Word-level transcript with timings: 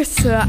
Friseur. 0.00 0.46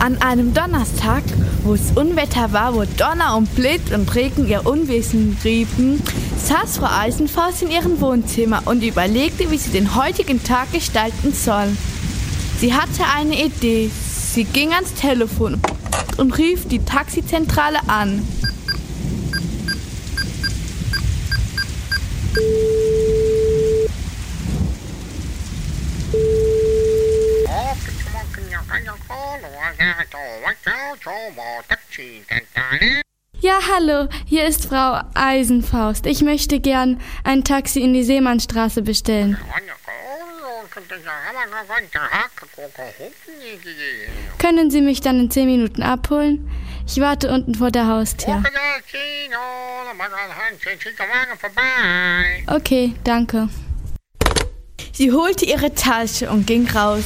An 0.00 0.20
einem 0.20 0.52
Donnerstag, 0.52 1.22
wo 1.62 1.74
es 1.74 1.92
Unwetter 1.94 2.52
war, 2.52 2.74
wo 2.74 2.82
Donner 2.96 3.36
und 3.36 3.54
Blitz 3.54 3.92
und 3.92 4.12
Regen 4.16 4.48
ihr 4.48 4.66
Unwesen 4.66 5.36
riefen, 5.44 6.02
saß 6.44 6.78
Frau 6.78 6.88
Eisenfaust 6.90 7.62
in 7.62 7.70
ihrem 7.70 8.00
Wohnzimmer 8.00 8.62
und 8.64 8.82
überlegte, 8.82 9.48
wie 9.52 9.58
sie 9.58 9.70
den 9.70 9.94
heutigen 9.94 10.42
Tag 10.42 10.72
gestalten 10.72 11.32
soll. 11.32 11.68
Sie 12.58 12.74
hatte 12.74 13.04
eine 13.16 13.44
Idee. 13.44 13.90
Sie 14.32 14.42
ging 14.42 14.72
ans 14.72 14.94
Telefon 14.94 15.60
und 16.16 16.36
rief 16.36 16.66
die 16.66 16.84
Taxizentrale 16.84 17.78
an. 17.86 18.26
Ja, 33.40 33.58
hallo, 33.72 34.08
hier 34.26 34.44
ist 34.44 34.66
Frau 34.66 35.00
Eisenfaust. 35.14 36.04
Ich 36.04 36.20
möchte 36.20 36.60
gern 36.60 37.00
ein 37.24 37.42
Taxi 37.42 37.80
in 37.80 37.94
die 37.94 38.04
Seemannstraße 38.04 38.82
bestellen. 38.82 39.38
Können 44.38 44.70
Sie 44.70 44.80
mich 44.80 45.00
dann 45.00 45.20
in 45.20 45.30
zehn 45.30 45.46
Minuten 45.46 45.82
abholen? 45.82 46.50
Ich 46.86 47.00
warte 47.00 47.32
unten 47.32 47.54
vor 47.54 47.70
der 47.70 47.86
Haustür. 47.86 48.42
Okay, 52.46 52.94
danke. 53.04 53.48
Sie 54.92 55.12
holte 55.12 55.46
ihre 55.46 55.74
Tasche 55.74 56.30
und 56.30 56.46
ging 56.46 56.68
raus. 56.68 57.04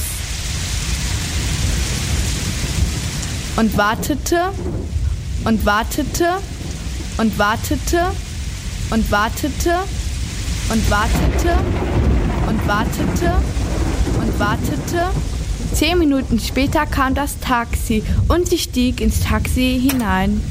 Und 3.57 3.77
wartete 3.77 4.51
und 5.45 5.65
wartete 5.65 6.27
und 7.17 7.39
wartete 7.39 8.11
und 8.91 9.11
wartete 9.11 9.75
und 10.69 10.91
wartete 10.91 11.57
und 12.47 12.67
wartete 12.67 13.33
und 14.19 14.39
wartete. 14.39 15.09
Zehn 15.73 15.97
Minuten 15.99 16.39
später 16.39 16.85
kam 16.85 17.15
das 17.15 17.39
Taxi 17.39 18.03
und 18.27 18.47
sie 18.47 18.57
stieg 18.57 18.99
ins 19.01 19.21
Taxi 19.21 19.79
hinein. 19.81 20.41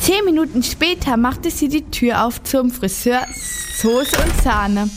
Zehn 0.00 0.24
Minuten 0.40 0.62
später 0.62 1.18
machte 1.18 1.50
sie 1.50 1.68
die 1.68 1.90
Tür 1.90 2.24
auf 2.24 2.42
zum 2.44 2.70
Friseur 2.70 3.26
Soße 3.76 4.16
und 4.16 4.42
Sahne. 4.42 4.88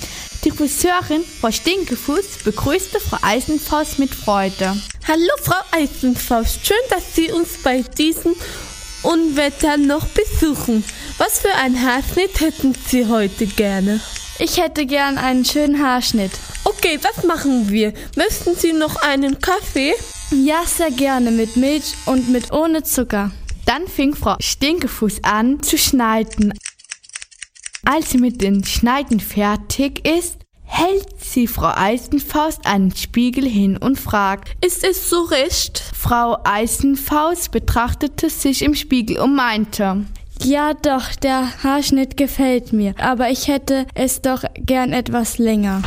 Die 0.45 0.51
Friseurin, 0.51 1.21
Frau 1.41 1.51
Stinkefuß, 1.51 2.43
begrüßte 2.45 3.01
Frau 3.01 3.17
Eisenfaust 3.21 3.99
mit 3.99 4.15
Freude. 4.15 4.73
Hallo, 5.05 5.33
Frau 5.41 5.59
Eisenfaust. 5.71 6.65
Schön, 6.65 6.77
dass 6.89 7.15
Sie 7.15 7.29
uns 7.29 7.61
bei 7.61 7.81
diesem 7.81 8.35
Unwetter 9.01 9.75
noch 9.75 10.07
besuchen. 10.07 10.81
Was 11.17 11.39
für 11.39 11.53
einen 11.55 11.81
Haarschnitt 11.81 12.39
hätten 12.39 12.73
Sie 12.87 13.07
heute 13.07 13.45
gerne? 13.45 13.99
Ich 14.39 14.61
hätte 14.61 14.85
gern 14.85 15.17
einen 15.17 15.43
schönen 15.43 15.83
Haarschnitt. 15.83 16.31
Okay, 16.63 16.97
das 17.01 17.25
machen 17.25 17.69
wir. 17.69 17.93
Möchten 18.15 18.55
Sie 18.55 18.71
noch 18.71 18.95
einen 19.01 19.41
Kaffee? 19.41 19.93
Ja, 20.31 20.63
sehr 20.65 20.91
gerne 20.91 21.31
mit 21.31 21.57
Milch 21.57 21.95
und 22.05 22.29
mit 22.29 22.53
ohne 22.53 22.83
Zucker. 22.83 23.31
Dann 23.65 23.87
fing 23.87 24.15
Frau 24.15 24.35
Stinkefuß 24.39 25.23
an 25.23 25.61
zu 25.61 25.77
schneiden. 25.77 26.53
Als 27.85 28.11
sie 28.11 28.17
mit 28.17 28.41
den 28.41 28.63
Schneiden 28.63 29.19
fertig 29.19 30.07
ist, 30.07 30.37
hält 30.63 31.07
sie 31.19 31.47
Frau 31.47 31.71
Eisenfaust 31.75 32.65
einen 32.65 32.95
Spiegel 32.95 33.47
hin 33.47 33.77
und 33.77 33.99
fragt, 33.99 34.55
Ist 34.65 34.83
es 34.83 35.09
so 35.09 35.23
recht? 35.23 35.83
Frau 35.93 36.37
Eisenfaust 36.43 37.51
betrachtete 37.51 38.29
sich 38.29 38.61
im 38.61 38.75
Spiegel 38.75 39.19
und 39.19 39.35
meinte, 39.35 40.05
Ja, 40.41 40.73
doch, 40.73 41.15
der 41.15 41.63
Haarschnitt 41.63 42.17
gefällt 42.17 42.73
mir, 42.73 42.95
aber 42.99 43.29
ich 43.29 43.47
hätte 43.47 43.85
es 43.95 44.21
doch 44.21 44.43
gern 44.55 44.93
etwas 44.93 45.37
länger. 45.37 45.81